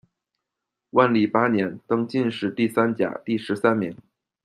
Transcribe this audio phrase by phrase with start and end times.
[0.89, 3.95] 万历八年，登进士第三甲第十三名。